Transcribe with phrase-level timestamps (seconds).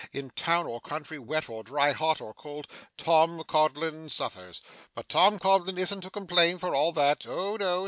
[0.11, 2.65] In town or country, wet or dry, hot or cold,
[2.97, 4.59] Tom Codlin suffers.
[4.95, 7.27] But Tom Codlin isn't to complain for all that.
[7.27, 7.79] Oh, no!